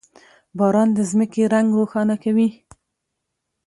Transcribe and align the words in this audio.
•باران 0.57 0.89
د 0.97 0.99
ځمکې 1.11 1.43
رنګ 1.53 1.67
روښانه 1.79 2.15
کوي. 2.23 2.47